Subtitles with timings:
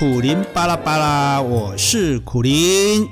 [0.00, 3.06] 苦苓巴拉巴拉，我是苦苓。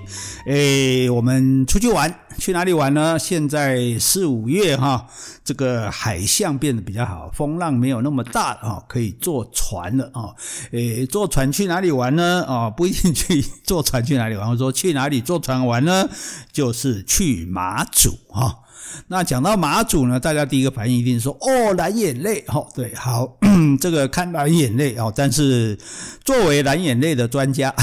[0.47, 3.19] 诶，我们出去玩，去哪里玩呢？
[3.19, 5.07] 现在四五月哈，
[5.45, 10.33] 这个海象变得比较好，风浪没有那么大啊，可以坐船了啊。
[10.71, 12.43] 诶，坐船去哪里玩呢？
[12.49, 14.49] 啊，不一定去坐船去哪里玩。
[14.49, 16.09] 我说去哪里坐船玩呢？
[16.51, 18.61] 就是去马祖哈。
[19.09, 23.39] 那讲到马祖呢，大家第一个反应一定说哦，蓝眼泪，哈，对，好，
[23.81, 25.13] 这个看蓝眼泪哦。
[25.15, 25.77] 但是
[26.25, 27.75] 作为蓝眼泪的专家，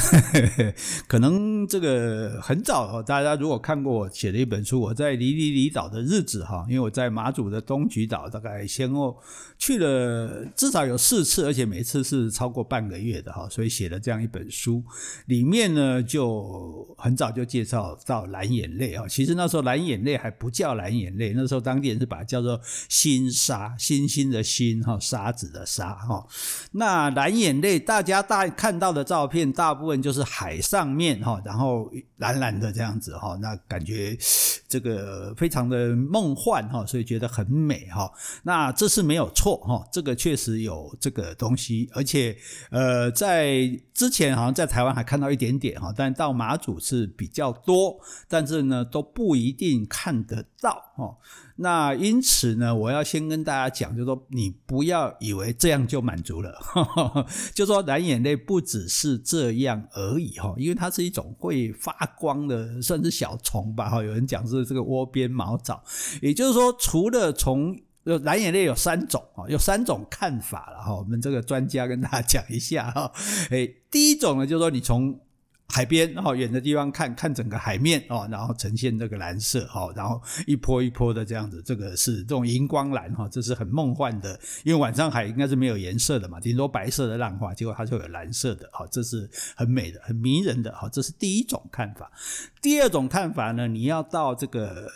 [1.08, 9.18] 可能这个很早哦，大家如果看过我写的一本书，我在离离离岛的日子哈，因为我在马祖的东莒岛，大概先后
[9.58, 14.84] 去了至少有四次，而且每次是超过半个月的哈，所以写了这样一本书，
[15.28, 19.08] 里面呢就很早就介绍到蓝眼泪啊。
[19.08, 22.60] 其实那时候蓝眼泪还不叫蓝眼泪，那时候当地人是把它叫做
[22.90, 26.26] 星沙，星星的星哈，沙子的沙哈。
[26.72, 34.18] 那蓝眼泪，大家大看到的照片，大部分就是海上面哈，然后蓝蓝的这样子哈，那感觉
[34.68, 38.12] 这个非常的梦幻哈，所以觉得很美哈。
[38.44, 42.36] 那这是没有错哈，这个确实有这个东西，而且
[42.70, 50.85] 呃，在之前好像在台湾还看到一点点哈，但到马祖是比较多，但是呢都不一定看得到。
[50.96, 51.18] 哦，
[51.58, 64.02] 那因此呢，我要先跟大家讲，就是说你不要以为这样就满足了，呵呵，就说蓝眼泪不只是这样而已哈，因为它是一种会发光的，算是小虫吧哈。
[64.02, 65.84] 有人讲是这个窝边毛藻，
[66.22, 70.96] 也就是说，除了从蓝眼泪有三种啊，有三种看法了哈。
[70.96, 73.12] 我们这个专家跟大家讲一下哈，
[73.50, 75.20] 诶，第一种呢，就是说你从
[75.68, 92.12] 海边然后，远的地方看看整个海面哦，然后呈现这个蓝色哈，然后一波一波的这样子，这个是这种荧光蓝哈，这是很梦幻的，因为晚上海应该是没有颜色的嘛，顶多白色的浪花，结果它就有蓝色的哈，这是很美的、很迷人的哈，这是第一种看法。
[92.62, 94.88] 第二种看法呢，你要到这个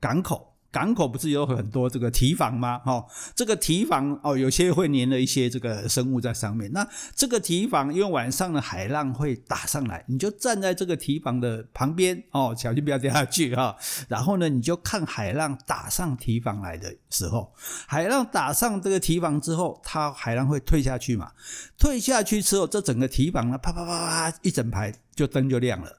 [0.00, 0.55] 港口。
[0.76, 2.78] 港口不是有很多这个堤防吗？
[2.80, 3.02] 哈，
[3.34, 6.70] 这个堤防哦，有些会粘了一些这个生物在上面。
[6.74, 13.74] 那这个堤防因为晚上的海浪会打上来，你就站在这个堤防的旁边哦，小心不要掉下去哈。
[14.06, 17.50] 然后呢，你就看海浪打上堤防来的时候，
[17.86, 21.32] 海浪打上这个堤防之后，它海浪会退下去嘛？
[21.78, 25.90] 退下去之后，这整个堤防呢，啪啪啪啪，一整排就灯就亮了。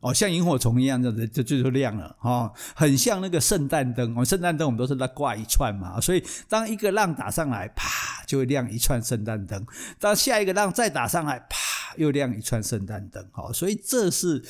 [0.00, 4.16] 哦，像萤火虫一样，这这就就亮了哦，很像那个圣诞灯。
[4.16, 9.66] 哦，圣诞灯我们都是在挂一串嘛，所以当一个浪打上来，啪就会亮一串圣诞灯。
[9.98, 11.58] 当下一个浪再打上来，啪
[11.96, 13.24] 又亮一串圣诞灯。
[13.32, 14.42] 好，所以这是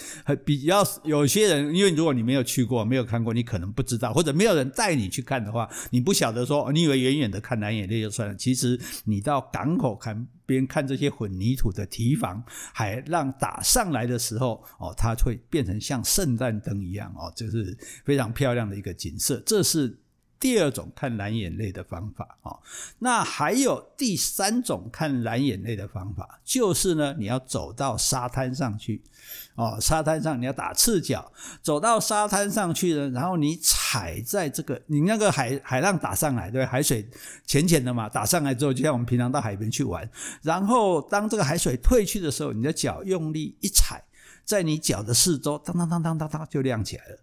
[0.45, 10.27] 比较有些人，因为如果你没有去过、没有看过，你可能不知道，或者没有人带你去看的话，你不晓得说，你以为远远的看蓝眼泪就算了，其实你到港口看。
[10.47, 12.43] 边看这些混凝土的堤防，
[12.75, 19.41] 海浪打上来的时候，哦，它会变成像圣诞灯一样，哦，这是非常漂亮的一个景色。
[19.47, 19.97] 这是
[20.41, 22.59] 第二种看蓝眼泪的方法，哦。
[22.99, 29.03] 那还有第三种看蓝眼泪的方法，就是呢，你要走到沙滩上去。
[29.55, 31.31] 哦，沙滩上你要打赤脚
[31.61, 37.07] 走到沙滩上去呢，然后你踩在这个，你那个海海浪打上来，对，海水
[37.45, 40.09] 浅浅的嘛，打上来之后，就像我们平常到海边去玩，
[40.41, 44.03] 然后当这个海水退去的时候，你的脚用力一踩，
[44.47, 47.19] 在你脚的四周，当当当当当当，就亮起来了。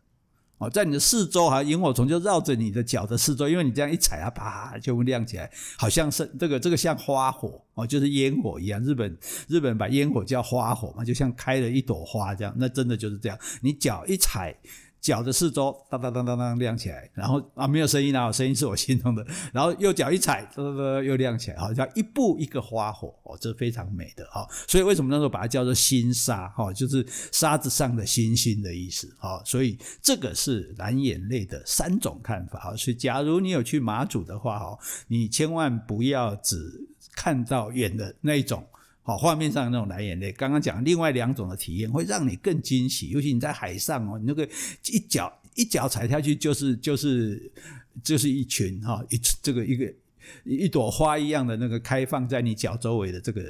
[0.57, 8.81] 哦，在你的四周哈，萤火虫就绕着你的脚的四周，因为你这样一踩啊，啪就会亮起来，好像是这个这个像花火哦，就是烟火一样。
[8.83, 9.17] 日本
[9.47, 14.55] 日本把烟火叫花火嘛，就像开了一朵花这样，那真的就是这样，你脚一踩。
[14.99, 19.25] 脚的四周当当当当当亮起来，然后啊没有声音啊，声音是我心中的。
[19.53, 24.47] 然后右脚一踩，哒哒哒又亮起来，好像一步一个花火哦，这非常美的哈。
[24.67, 29.41] 所以为什么那时候把它叫做星沙哈，就是沙子上的星星的意思哈。
[29.45, 32.75] 所以这个是蓝眼泪的三种看法哈。
[32.75, 34.77] 所以假如你有去马祖的话哈，
[35.07, 36.57] 你千万不要只
[37.15, 38.65] 看到远的那一种。
[39.07, 44.45] 好，画面上那种蓝眼泪，刚刚讲另外两种的体验会让你更惊喜，尤其你在海上哦，你那个
[44.87, 47.49] 一脚一脚踩下去就是就是
[48.03, 49.93] 就是一群哈一这个一个
[50.43, 53.41] 一朵花一样的那个开放在你脚周围的这个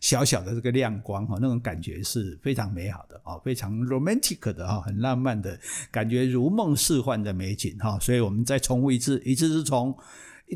[0.00, 5.58] 小小的这个亮光哈，那种感觉是非常美好的啊，非常 romantic 的哈，很浪漫的
[5.90, 9.92] 感觉，如梦似幻的美景哈，所以我们再重复一次，一次是从。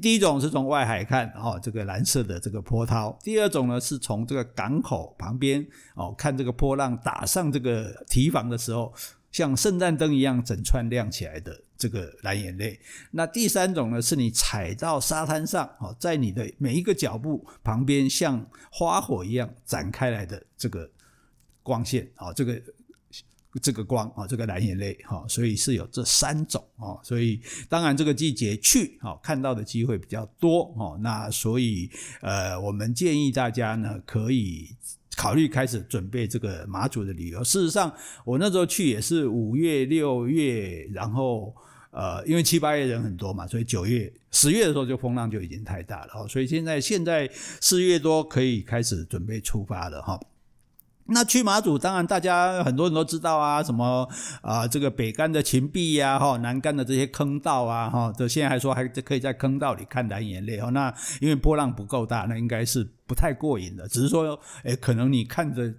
[0.01, 8.93] 第一种是从外海看哦，这个蓝色的这个波涛；第二种呢是从这个港口旁边哦，看这个波浪打上这个堤防的时候，
[9.33, 12.79] 像圣诞灯一样整串亮起来的这个蓝眼泪。
[13.11, 20.89] 那第三种呢，是你踩到沙滩上，哦，在你的每一个脚步旁边，像花火一样展开来的这个
[21.63, 22.61] 光线，哦，这个。
[23.59, 30.99] 这个光啊，这个蓝眼泪哈，所以是有这三种啊，所以当然这个季节去啊，看到的机会比较多哈。
[31.01, 31.91] 那所以
[32.21, 34.69] 呃，我们建议大家呢，可以
[35.17, 37.43] 考虑开始准备这个马祖的旅游。
[37.43, 37.93] 事实上，
[38.25, 41.55] 我那时候去也是五月、六月，然后
[41.91, 46.29] 呃，因为七八月人很多嘛，所以九月、十月的时候就风浪就已经太大了。
[46.29, 47.29] 所以现在现在
[47.61, 50.21] 四月多可以开始准备出发了哈。
[51.11, 54.07] 那去马祖，当然大家很多人都知道啊，什么
[54.43, 60.71] 啊、这个北竿的秦壁呀，哈，南竿的这些坑道啊，哈，这现在还说还可以在坑道里看蓝眼泪哦。
[60.71, 63.89] 那因为波浪不够大，那应该是不太过瘾的。
[63.89, 65.73] 只是说，哎，可能你看着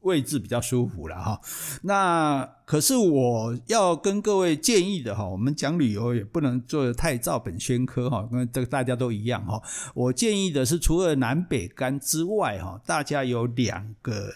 [0.00, 1.40] 位置比较舒服了哈。
[1.82, 9.62] 那可是我要跟各位建议的哈，我们讲旅游也不能做得太照本宣科哈，因为这个大家都一样哈。
[9.94, 14.34] 我建议的是，除了南北竿之外哈，大家有两个。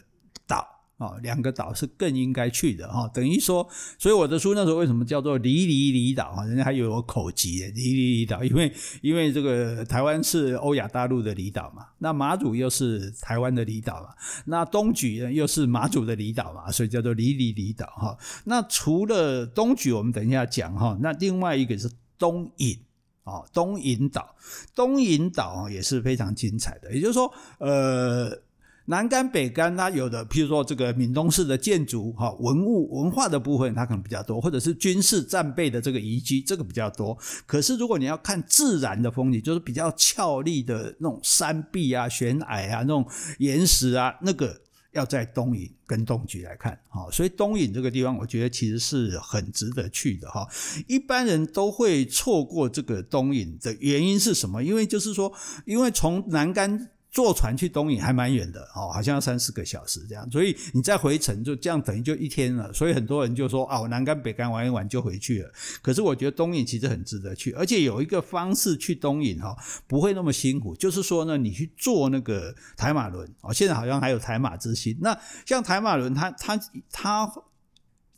[0.99, 3.09] 岛啊，两个岛是更应该去的哈。
[3.15, 3.69] 等于说，
[3.99, 6.45] 所以我的书那时候为什么叫做“离离离岛”啊？
[6.45, 14.09] 人家还有我口疾的“离离离岛”，因为因为这个台湾是欧亚大陆的离岛嘛，那马祖又是台湾的离岛嘛，
[14.47, 18.19] 那东莒又是马祖的离岛嘛，所以叫做“离离离岛”哈。
[18.45, 20.99] 那除了东莒，我们等一下讲哈。
[21.01, 22.77] 那另外一个是东引
[23.23, 24.35] 啊，东引岛，
[24.75, 26.93] 东引岛也是非常精彩的。
[26.93, 28.43] 也就是说，呃。
[28.91, 37.17] 南竿北竿，它有的，譬如说这个闽东式的建筑、哈文物、文化的部分，它可能比较多，或者是军事战备的这个遗迹，这个比较多。
[37.45, 43.07] 可是如果你要看自然的风景，就是比较俏丽的那种山壁啊、悬崖啊、那种
[43.41, 44.59] 岩石啊，那个
[44.93, 46.73] 要在东引跟东莒来看。
[46.89, 50.31] 哈，所以东引这个地方，我觉得其实是很值得去的。
[50.31, 50.49] 哈，
[50.87, 54.65] 一般人都会错过这个东引的原因是什么？
[54.65, 55.31] 因为就是说，
[55.67, 56.89] 因为从南竿。
[57.19, 62.73] 坐船去东引还蛮远的哦，好像要三四个小时这样，所以你再回程就这样等于就一天了。
[62.73, 65.51] 所以很多人就说啊，我南竿北竿玩一玩就回去了。
[65.83, 69.57] 可是我觉得东引其实很值得去，而且有一个方式去东引哈，
[69.89, 70.77] 不会那么辛苦。
[70.77, 74.97] 就是说呢，你去坐那个台马轮哦，现在好像还有台马之星。
[75.01, 76.61] 那像台马轮，它它
[76.93, 77.33] 它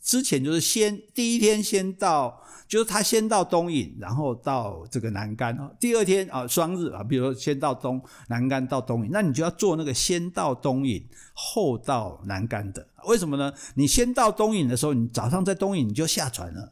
[0.01, 2.41] 之前就是先第一天先到。
[2.71, 5.57] 就是他先到东引，然后到这个南竿。
[5.77, 12.87] 第二天啊，双日啊，比如说先到东南干到东引，那你就要坐那个先到东引后到南干的。
[13.09, 13.51] 为什么呢？
[13.75, 16.71] 你先到东引的时候，你早上在东引你就下船了。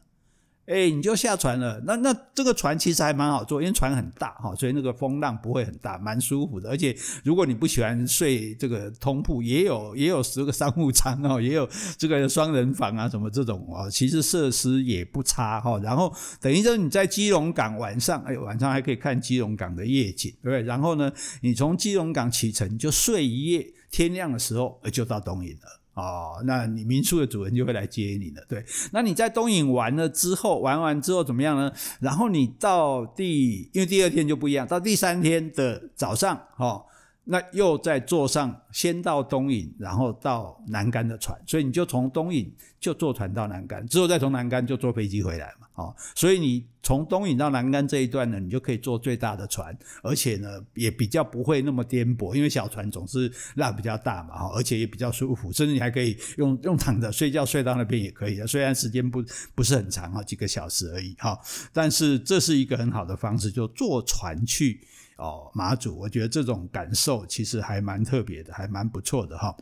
[0.70, 1.82] 哎，你就下船了。
[1.84, 6.70] 那那这个船其实还蛮好坐，因为船很大哈，所以那个风浪不会很大，蛮舒服的。
[6.70, 11.68] 而且如果你不喜欢睡这个通铺，也有也有十个商务舱哦，也有
[11.98, 15.76] 这个双人房啊，什么这种哦，其实设施也不差哈。
[15.80, 20.62] 然后等于说你在基隆港晚上，哎，晚上还可以看基隆港的夜景，对不对？
[20.62, 25.79] 然后呢，你从基隆港启程就睡一夜，天亮的时候就到东引了。
[25.94, 28.64] 哦，那你民宿的主人就会来接你了，对。
[28.92, 31.70] 那你在东影玩了之后，玩完之后怎么样呢？
[32.00, 36.84] 然后你到第，因为第二天就不一样，到第三天的早上，哦，
[37.30, 45.68] 那又再坐上先到东引，然后到南竿的船，所以你就从东引就坐船到南竿，之后再从南竿就坐飞机回来嘛。
[45.74, 61.38] 哦，所以你从东引到南竿这一段呢，你就可以坐最大的船，而且呢也比较不会那么颠簸，因为小船总是浪比较大嘛，哈，而且也比较舒服，甚至你还可以用用躺着睡觉睡到那边也可以的，虽然时间不不是很长哈，几个小时而已哈，
[61.72, 64.80] 但是这是一个很好的方式，就坐船去
[65.20, 69.56] 哦马祖，我觉得这种感受其实还蛮特别的，还蛮不错的哈。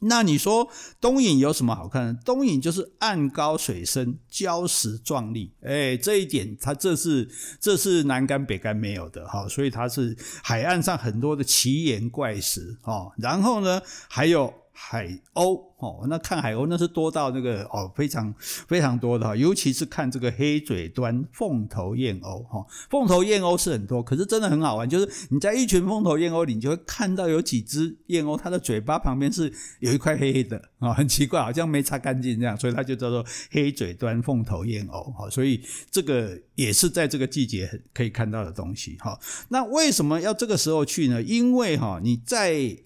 [0.00, 0.68] 那你说
[1.00, 2.22] 东引有什么好看的？
[2.22, 15.66] 东引就是岸高水深，礁石壮丽，哎，这一点它这是这是南干北干没有的哈，所以它是海岸上很多的奇岩怪石哦，然后呢还有海鸥。
[15.78, 18.34] 哦，那看海鸥那是多到那个哦，非常
[18.66, 39.16] 非常多的，尤其是看这个黑嘴端凤头燕鸥哈，凤头燕鸥是很多，可是真的很好玩，就是你在一群凤头燕鸥里，你就会看到有几只燕鸥，它的嘴巴旁边是有一块黑黑的啊，很奇怪，好像没擦干净这样，所以它就叫做黑嘴端凤头燕鸥哈，所以这个也是在这个季节可以看到的东西哈。
[39.50, 41.22] 那为什么要这个时候去呢？
[41.22, 42.76] 因为哈，你在。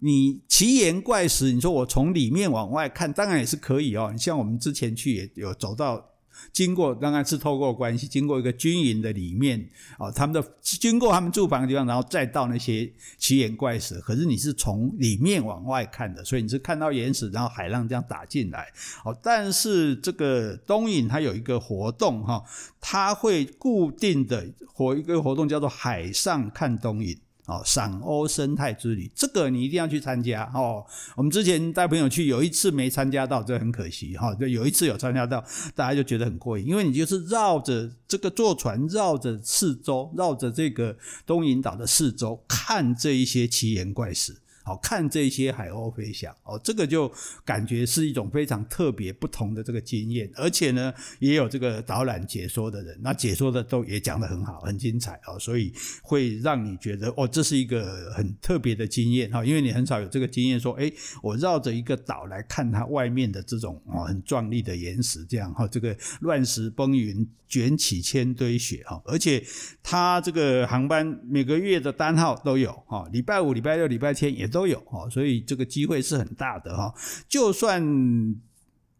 [0.00, 4.10] 你奇岩怪石，你说我从里面往外看，当然也是可以哦。
[4.12, 6.06] 你像我们之前去也有走到
[6.52, 14.00] 经过当然是透过关系，经过一个军营的里面啊，他们的经过他们住房的地方，然后再到那些奇岩怪石。
[14.00, 18.68] 可是你是从里面往外看的，所以你是看到岩石，然后海浪这样打进来。
[19.04, 22.42] 哦，但是这个东引它有一个活动哈，
[22.80, 27.18] 它会固定的活一个活动叫做海上看东引。
[27.50, 30.86] 哦，赏欧生态之旅，这个你一定要去参加哦。
[31.16, 34.32] 我们之前带朋友去，有一次没参加到，这很可惜哈。
[34.36, 44.36] 就有一次有参加到，大家就觉得很过瘾，因为你就是绕着这个坐船，绕着四周，绕着这个东引岛的四周，看这一些奇岩怪石。
[44.70, 47.12] 好看这些海鸥飞翔哦，这个就
[47.44, 55.72] 感觉是一种非常特别不同的这个经验，而且呢，也有这个导览解说的人，那解说的都也讲得很好，很精彩哦，所以
[56.04, 69.44] 会让你觉得哦，这是一个很特别的经验哈，因为你很少有这个经验说，诶，我绕着一个岛来看它外面的这种哦很壮丽的岩石，这样哈，这个乱石崩云卷起千堆雪哈，而且
[69.82, 74.50] 它这个航班每个月的单号都有哈，礼拜五、礼拜六、礼拜天也。
[74.50, 76.94] 都都有哈，所以这个机会是很大的哈。
[77.26, 77.82] 就算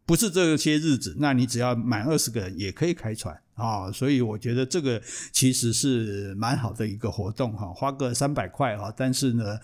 [0.07, 3.39] 不是这些日子，那你只要满二十个人也可以开船。
[3.61, 5.01] 啊，所以我觉得这个
[5.31, 9.59] 其实是蛮好的一个活动哈，花个三百块哈，但是呢，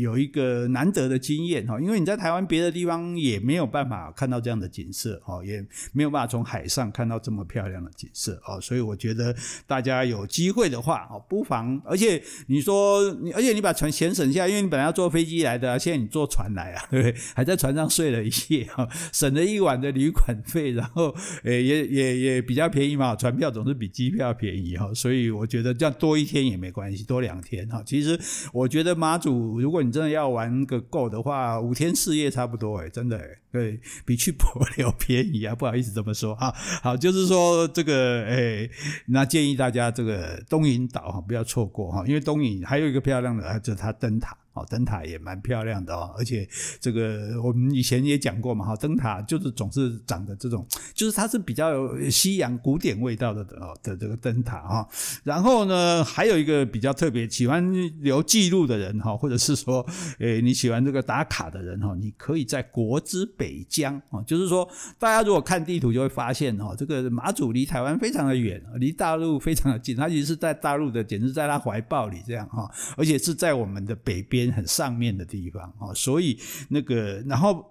[0.00, 9.34] 有一个难得的经验哈，因为你在台湾别的地方也没有办法看到这样的景色哦，也没有办法从海上看到这么漂亮的景色哦，所以我觉得
[9.66, 17.20] 大家有机会的话哦，不妨，而且你说你，而且你把船钱省下，因为你本来要坐飞机来的，现在你坐船来啊， 对不对？
[17.34, 27.82] 还在船上睡了一夜哈，省了一晚的旅馆费，然后也也也比较便宜嘛，船票总是比机票便宜哈，所以我觉得这样多一天也没关系，多两天哈。
[27.84, 28.16] 其实
[28.52, 36.54] 我觉得马祖，如果你真的要玩个够的话，五天四夜差不多诶，真的诶，对，比去帛琉 便宜啊，不好意思这么说哈。
[36.82, 38.70] 好，就是说这个诶，
[39.06, 44.36] 那建议大家这个东引岛哈不要错过哈，因为东引还有一个漂亮的，就是它灯塔。
[44.54, 46.46] 哦，灯塔也蛮漂亮的哦，而且
[46.78, 54.86] 这个我们以前也讲过嘛，哈，灯塔就是总是长的这种，就是它是比较有西洋古典味道的哦的这个灯塔哈。
[55.24, 59.86] 然后呢，还有一个比较特别，喜欢留记录的人哈，或者是说，
[60.18, 64.68] 诶，你喜欢这个打卡的人哈，你可以在国之北疆啊，就是说，
[64.98, 74.41] 大家如果看地图就会发现哈，这个马祖离台湾非常的远，离大陆非常的近，它其实是在大陆的，简直在它怀抱里这样哈，而且是在我们的北边。
[74.50, 77.70] 很上面的地方啊，所以那个，然后。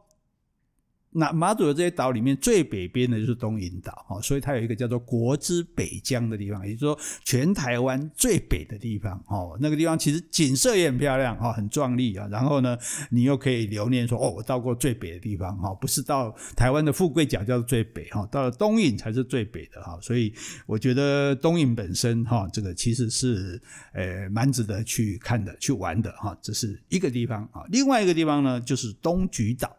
[1.14, 9.58] 那马祖的这些岛里面最北边的就是东引岛哦，所以它有一个叫做国之北疆的地方，也就是说全台湾最北的地方哦。
[9.60, 12.26] 那个地方其实景色也很漂亮哦，很壮丽啊。
[12.32, 12.78] 然后呢，
[13.10, 20.00] 你又可以留念说哦，我到过最北的地方哈，不是到台湾的富贵角叫做最北哈，到了东引才是最北的哈。
[20.02, 20.34] 所以
[20.66, 23.62] 我觉得东引本身哈，这个其实是
[23.94, 26.38] 呃蛮值得去看的、去玩的哈。
[26.42, 29.76] 这是一个地方啊，另外一个地方呢就是东莒岛。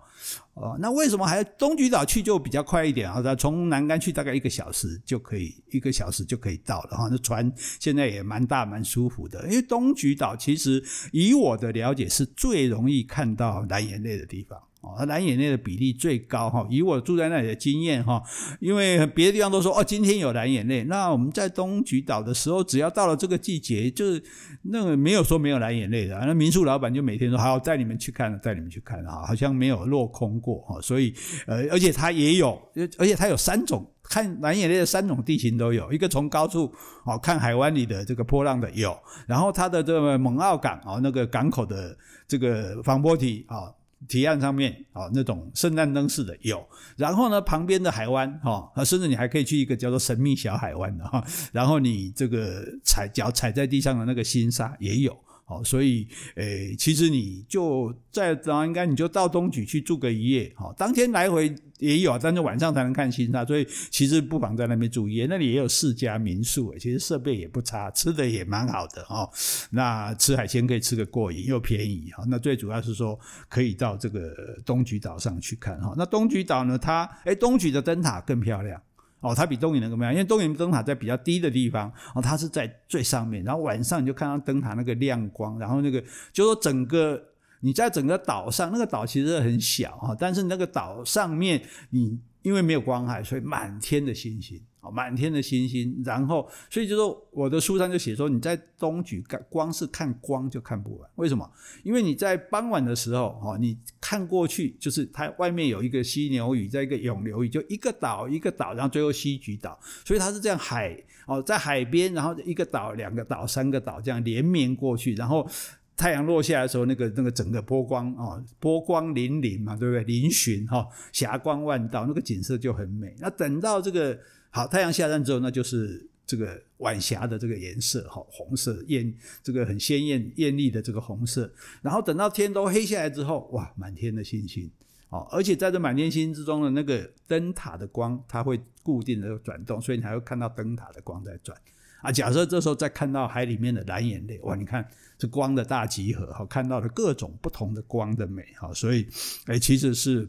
[0.55, 7.09] 哦，那为什么还东莒岛去就比较快一点好的从南竿去大概一个小时就可以，一个小时就可以到了哈。
[7.11, 7.51] 那船
[7.81, 14.61] 现在也蛮大蛮舒服的，因为东莒岛其实以我的了解是最容易看到蓝眼泪的地方。
[14.99, 18.23] 哦，蓝眼泪的比例最高哈，以我住在那里的经验哈，
[18.61, 24.23] 因为别的地方都说哦，今天有蓝眼泪，那我们在东莒岛的时候，只要到了这个季节，就是
[24.63, 31.15] 那个没有说没有蓝眼泪的，那民宿老板就每天说好，带你们去看，带你们去看哈，好像没有落空过哈，所以
[31.47, 32.61] 呃，而且它也有，
[32.99, 36.73] 而且它有三种看蓝眼泪的三种地形都有，一个从高处
[37.05, 38.97] 哦看海湾里的这个波浪的有，
[39.27, 41.97] 然后它的这个蒙澳港啊那个港口的
[42.27, 43.73] 这个防波堤啊。
[44.09, 46.67] 提案上面啊，那种圣诞灯式的有，
[46.97, 55.17] 然后呢，旁边的海湾哈，甚至你还可以去一个叫做神秘小海湾的哈，然后你这个踩脚踩在地上的那个新沙也有。
[55.45, 56.07] 好，所以，
[56.37, 65.27] 诶，其实你就在早上应该你就到东莒去住个一夜，好，当天来回也有，但是晚上才能看新沙，所以其实不妨在那边住一夜。
[65.29, 69.29] 那里也有四家民宿，其实设备也不差，吃的也蛮好的哈。
[69.71, 72.25] 那吃海鲜可以吃个过瘾，又便宜哈。
[72.29, 73.19] 那最主要是说
[73.49, 74.33] 可以到这个
[74.65, 75.93] 东莒岛上去看哈。
[75.99, 78.81] 那东莒岛呢，它诶，东莒的灯塔更漂亮。
[79.23, 86.03] 哦，它比东引那个没有，因为东引灯塔在比较低的地方，哦，它是在最上面，然后晚上你就看到灯塔那个亮光，然后那个
[86.33, 87.23] 就说整个
[87.61, 94.61] 你在整个岛上，那个岛其实很小哈，但是那个岛上面你因为没有光害，所以满天的星星。
[94.91, 101.49] 满天的星星，然后所以就说我的书上就写说，你在东莒看光是看光就看不完，为什么？
[101.83, 110.97] 因为你在傍晚的时候，哈，你看过去就是它外面有一个犀牛屿，在一个永流屿，就一个岛一个岛，然后最后西莒岛，所以它是这样海
[111.27, 115.49] 哦，在海边，然后一个岛、两个岛、三个岛这样连绵过去，然后。
[115.95, 120.05] 太阳落下来的时候，那个那个整个波光啊，波光粼粼嘛，对不对？
[120.05, 123.15] 嶙峋哈，霞光万道，那个景色就很美。
[123.21, 124.19] 那等到这个
[124.55, 131.51] 好太阳下山之后，那就是这个晚霞的这个颜色哈，红色艳，这个很鲜艳艳丽的这个红色。
[131.81, 134.71] 然后等到天都黑下来之后，哇，满天的星星
[135.09, 141.59] 哦，而且在这满天星之中的那个灯塔的光，它会固定的转动，所以你还会看到灯塔的光在转。
[142.03, 149.07] 啊，假设这时候再看到海里面的蓝眼泪，哇，你看这光的大集合，哈，看到了各种不同的光的美，哈，所以，
[149.47, 150.29] 哎，其实是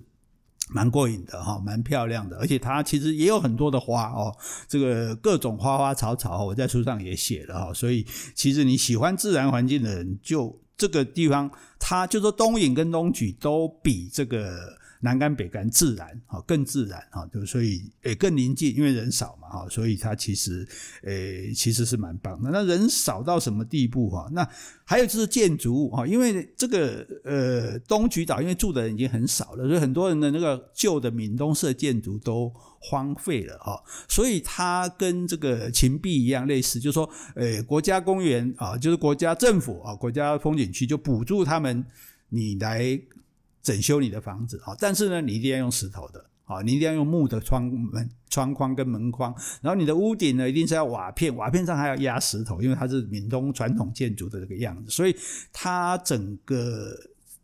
[0.69, 4.35] 蛮过瘾的，哈，蛮漂亮的，而且它其实也有很多的花哦，
[4.67, 14.81] 这个各种花花草草，我在书上也写了哈，所以其实你喜欢自然环境的人，就这个地方，它就说东引跟东莒都比这个。
[15.03, 20.65] 南竿北竿自然哈，更自然哈，就所以诶更宁静，因为人少嘛哈，所以它其实
[21.03, 22.49] 诶其实是蛮棒的。
[22.49, 24.29] 那人少到什么地步哈？
[24.31, 24.47] 那
[24.85, 41.85] 还有就是建筑物哈，因为这个呃东莒岛，因为住的人已经很少了，所以很多人的那个旧的闽东式建筑都荒废了哈，所以它跟这个芹壁一样类似，就是说诶国家公园啊，就是国家政府啊，国家风景区就补助他们，
[42.29, 42.97] 你来。
[43.63, 55.15] 整修你的房子啊，但是呢，你一定要用石头的啊，你一定要用木的窗门窗框跟门框，然后你的屋顶呢，一定是要瓦片，瓦片上还要压石头，因为它是闽东传统建筑的这个样子，所以
[55.53, 56.93] 它整个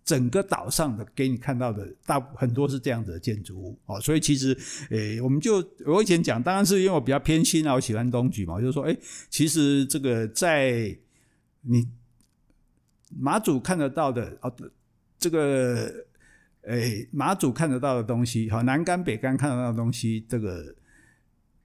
[0.04, 4.54] 整个岛上的给你看到的大很多是这样子的建筑物啊，所以其实
[4.90, 9.00] 诶，我们就我以前讲，当然是因为我比较偏心啊，我喜欢东莒嘛，我就说诶，
[9.30, 10.94] 其实这个在
[11.62, 11.88] 你
[13.18, 14.54] 马祖看得到的哦，
[15.18, 16.09] 这个。
[16.64, 20.76] 诶，马祖看得到的东西，好，南竿北竿看得到的东西，这个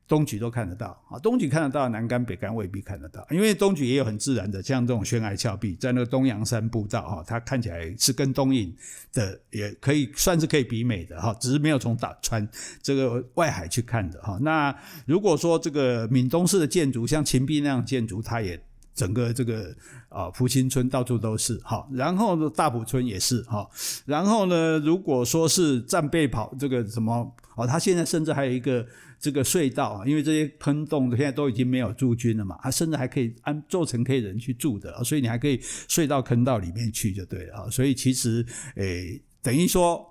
[0.07, 1.19] 东莒都看得到啊。
[1.19, 8.75] 东莒看得到，南竿北竿未必看得到，因为东莒也有很自然的，像这种悬崖峭壁，在那个东洋山步道哈，它看起来是跟东引
[9.13, 12.49] 的，也可以算是可以比美的哈，只是没有从打穿
[12.81, 14.39] 这个外海去看的哈。
[14.43, 14.75] 那
[15.07, 18.63] 如果说这个闽东式的建筑，像秦壁那样建筑，它也。
[18.95, 19.75] 整个这个
[20.09, 23.69] 啊，福清村到处都是哈，然后呢，大埔村也是哈，
[24.07, 28.87] 然后呢，如果说是战备跑这个什么哦，他现在甚至还有一个
[29.19, 40.11] 这个隧道，因为这些坑洞现在都已经没有驻军了嘛，他甚至还可以安做成可以人去住的，所以你还可以睡到坑道里面去就对了，所以其实诶，等于说。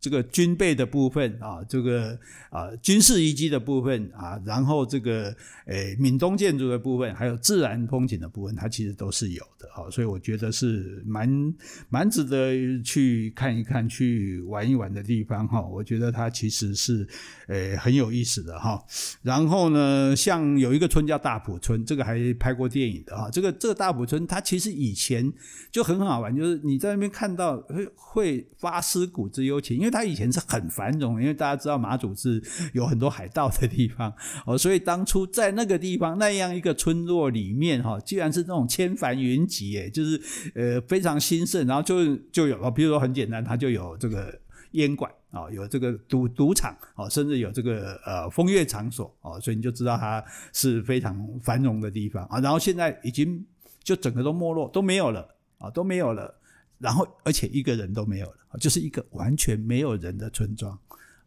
[0.00, 5.34] 这个军备的部分啊，这个啊军事遗迹的部分啊，然后这个
[5.66, 11.54] 诶闽东建筑的部分，还有自然风景的部分，它其实都是有的哈，所以我觉得是蛮
[11.90, 15.60] 蛮值得去看一看、去玩一玩的地方哈。
[15.60, 17.06] 我觉得它其实是
[17.48, 18.82] 诶很有意思的哈。
[19.22, 23.28] 然后呢，像有一个村叫大埔村，这个还拍过电影的哈。
[23.30, 25.30] 这个这个大埔村，它其实以前
[25.70, 34.12] 就很好玩，就是你在那边看到会会发思古之幽情，因为它以前是很繁荣，因为大家知道马祖是有很多海盗的地方
[34.46, 40.20] 哦，所以当初在那个地方那样一个村落里面哈，既然是那种千帆云集，诶，就是
[40.54, 44.38] 呃非常兴盛，然后就就有了，比如说很简单，它就有这个
[44.72, 50.22] 烟馆啊，有这个赌赌场哦，甚至有这个呃风月场所哦，所以你就知道它
[50.52, 52.40] 是非常繁荣的地方啊。
[52.40, 53.44] 然后现在已经
[53.82, 55.26] 就整个都没落，都没有了
[55.58, 56.34] 啊，都没有了。
[56.80, 60.76] 然后，而且一个人都没有了，就是一个完全没有人的村庄。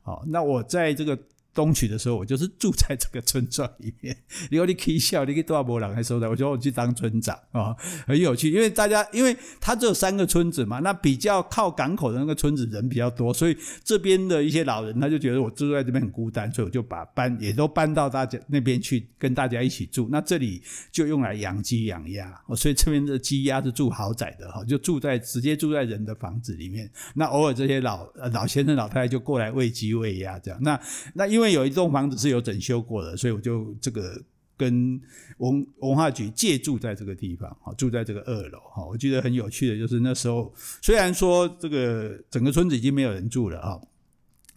[0.01, 1.17] 好，那我在这个。
[1.53, 4.15] 东莒的时候，我就是住在这个村庄里面。
[4.49, 6.29] 如 果你可以笑，你可以多少波人还收的。
[6.29, 7.75] 我说我去当村长啊，
[8.07, 8.51] 很有趣。
[8.51, 20.07] 因为大家，因为他只有三个村子嘛，那比较靠港口的那个村子人比较多，所以这边的一些老人他就觉得我住在这边很孤单，所以我就把搬也都搬到大家那边去，跟大家一起住。
[20.11, 20.61] 那这里
[20.91, 26.89] 就用来养鸡养鸭，所以这边的鸡鸭是住豪宅的哈，就住在直接住在人的房子里面。
[27.13, 30.59] 那偶尔这些老老先生老太太就过来喂鸡喂鸭这样。
[30.61, 30.79] 那
[31.13, 34.17] 那因为因为有一栋房子是有整修过的，所以我就这个
[34.55, 34.97] 跟
[35.39, 43.77] 文文化局借住在这个地方，住在这个二楼，我记得很有趣的就是那时候，虽然说这个整个村子已经没有人住了啊，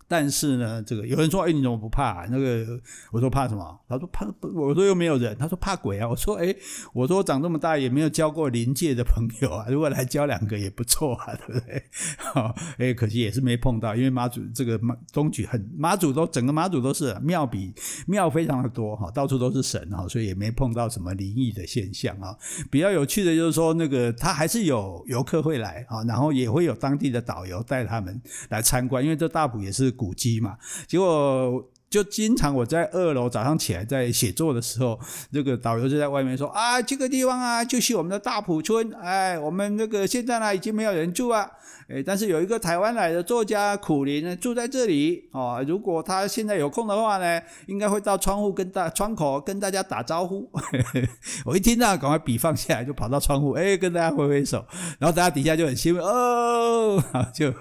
[0.08, 6.54] 但是呢，这个有人说：“哎，你怎么不怕？”那个我说：“怕什么？”他说：“怕。”我说：“又没有人。”他说：“怕鬼啊！”我说：“哎，
[6.92, 11.82] 我说我长这么大也没有交过灵界的朋友啊，如果来交两个也不错啊，对不对？”
[12.18, 17.74] 好，哎，可惜也是没碰到，因为马祖这个马东莒很 马祖都整个马祖都是庙比
[18.06, 22.36] 庙非常的多哈，到处都是神哈，所以也没碰到什么灵异的现象啊。
[22.70, 29.95] 比较有趣的就是说，那个他还是有游客会来啊，然后也会有当地的导游带他们来参观，因为这大埔也是。
[29.96, 35.00] 古迹嘛，结果就经常我在二楼早上起来在写作的时候，
[35.32, 41.50] 这个导游就在外面说啊，这个地方啊就是我们的大埔村，哎，我们那个现在呢已经没有人住啊。
[41.88, 45.64] 诶，但是有一个台湾来的作家苦林呢，住在这里哦。
[45.68, 50.50] 如果他现在有空的话呢，应该会到窗户跟大窗口跟大家打招呼。
[51.46, 54.66] 我一听到，赶快笔放下来，就跑到窗户，诶，跟大家挥挥手。
[54.98, 57.00] 然后大家底下就很兴奋哦，
[57.32, 57.54] 就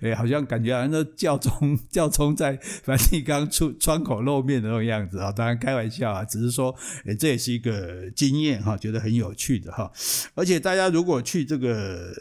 [0.00, 5.32] 诶，好像感觉好像那教宗 教宗在梵蒂冈出窗口露面的那种样子啊。
[5.32, 6.74] 当然开玩笑啊，只是说，
[7.18, 9.90] 这也是一个经验哈，觉得很有趣的哈。
[10.34, 12.12] 而且大家如果去这个。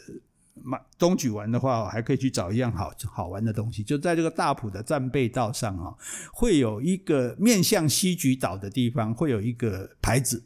[0.63, 5.94] 马东莒玩的话，还可以去找一样好好玩的东西，就在这个大埔的战备道上啊，
[6.34, 10.44] 会有一个面向西莒岛的地方，会有一个牌子，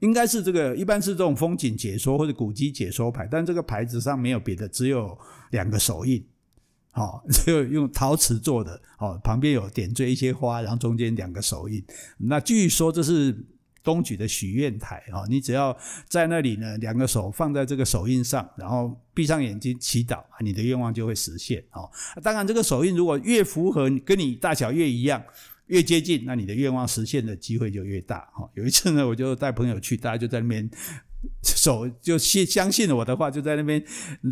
[0.00, 5.16] 应该是这个，一般是这种风景解说或者古迹解说牌，但这个牌子上没有别的，只有
[5.50, 6.24] 两个手印，
[6.90, 11.84] 好， 就用陶瓷做的，哦，旁边有点缀一些花，然后中间两个手印，
[12.18, 13.46] 那据说这是。
[13.82, 15.74] 东莒的许愿台哦，你只要
[16.06, 21.90] 在那里呢，两个手放在这个手印上，然后闭上眼睛祈祷，你的愿望就会实现哦。
[22.22, 25.24] 当然，这个手印如果越符合跟你大小越一样，
[25.68, 28.18] 越接近，那你的愿望实现的机会就越大。
[28.34, 30.70] 哈，有一次呢，我就带朋友去，大家就在那边
[31.42, 33.82] 手就信相信了我的话，就在那边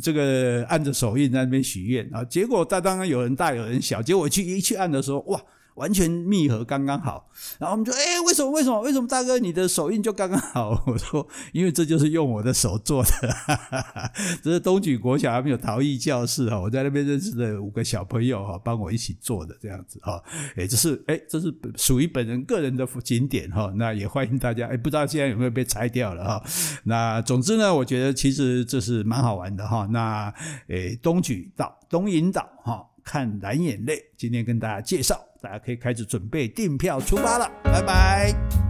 [0.02, 2.24] 这个按着手印在那边许愿啊。
[2.24, 5.40] 结果他当然有人大有人小，结果去一去按的时候，哇！
[5.78, 10.82] 完全密合刚刚好，然后我们就哎、为什么为什么为什么大哥你的手印就刚刚好？
[10.86, 14.12] 我说因为这就是用我的手做的，哈哈哈，
[14.42, 20.22] 这是东莒国小还没有陶艺教室哈，我在那边认识的五个小朋友哈，帮我一起做的这样子哈，
[20.56, 26.44] 哎，这是哎，这是属于本人个人的景点哈，那也欢迎大家哎，不知道现在有没有被拆掉了哈，
[26.84, 30.34] 那总之呢，我觉得其实这是蛮好玩的哈，那
[30.68, 32.84] 哎，东莒岛东引岛哈。
[33.04, 38.67] 看蓝眼泪，今天跟大家介绍，大家可以开始准备订票出发了，拜拜。